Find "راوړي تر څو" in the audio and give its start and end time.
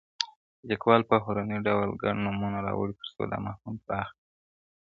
2.67-3.21